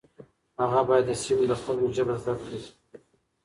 [0.61, 2.59] هغه باید د سیمې د خلکو ژبه زده کړي.